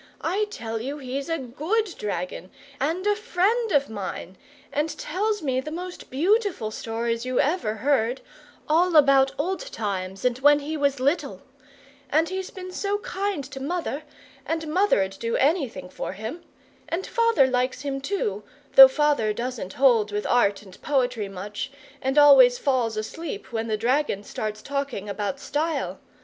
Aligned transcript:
I 0.23 0.47
tell 0.49 0.81
you 0.81 0.97
he's 0.97 1.29
a 1.29 1.37
GOOD 1.37 1.93
dragon, 1.99 2.49
and 2.79 3.05
a 3.05 3.15
friend 3.15 3.71
of 3.71 3.87
mine, 3.87 4.35
and 4.73 4.89
tells 4.97 5.43
me 5.43 5.59
the 5.61 5.69
most 5.69 6.09
beautiful 6.09 6.71
stories 6.71 7.23
you 7.23 7.39
ever 7.39 7.75
heard, 7.75 8.21
all 8.67 8.95
about 8.95 9.31
old 9.37 9.59
times 9.71 10.25
and 10.25 10.39
when 10.39 10.57
he 10.61 10.75
was 10.75 10.99
little. 10.99 11.43
And 12.09 12.29
he's 12.29 12.49
been 12.49 12.71
so 12.71 12.97
kind 12.97 13.43
to 13.51 13.59
mother, 13.59 14.01
and 14.43 14.65
mother'd 14.69 15.17
do 15.19 15.35
anything 15.37 15.87
for 15.87 16.13
him. 16.13 16.45
And 16.89 17.05
father 17.05 17.45
likes 17.45 17.81
him 17.81 18.01
too, 18.01 18.41
though 18.73 18.87
father 18.87 19.33
doesn't 19.33 19.73
hold 19.73 20.11
with 20.11 20.25
art 20.25 20.63
and 20.63 20.81
poetry 20.81 21.29
much, 21.29 21.71
and 22.01 22.17
always 22.17 22.57
falls 22.57 22.97
asleep 22.97 23.53
when 23.53 23.67
the 23.67 23.77
dragon 23.77 24.23
starts 24.23 24.63
talking 24.63 25.07
about 25.07 25.39
STYLE. 25.39 25.99